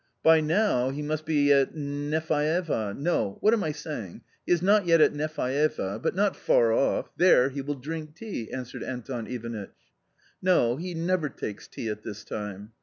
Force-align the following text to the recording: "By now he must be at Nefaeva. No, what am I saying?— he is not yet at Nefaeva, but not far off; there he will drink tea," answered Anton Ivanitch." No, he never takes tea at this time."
"By 0.23 0.41
now 0.41 0.89
he 0.89 1.03
must 1.03 1.25
be 1.27 1.53
at 1.53 1.75
Nefaeva. 1.75 2.95
No, 2.97 3.37
what 3.41 3.53
am 3.53 3.63
I 3.63 3.71
saying?— 3.71 4.21
he 4.47 4.51
is 4.51 4.63
not 4.63 4.87
yet 4.87 4.99
at 4.99 5.13
Nefaeva, 5.13 5.99
but 6.01 6.15
not 6.15 6.35
far 6.35 6.73
off; 6.73 7.11
there 7.17 7.49
he 7.49 7.61
will 7.61 7.75
drink 7.75 8.15
tea," 8.15 8.51
answered 8.51 8.81
Anton 8.81 9.27
Ivanitch." 9.27 9.75
No, 10.41 10.75
he 10.77 10.95
never 10.95 11.29
takes 11.29 11.67
tea 11.67 11.87
at 11.87 12.01
this 12.01 12.23
time." 12.23 12.71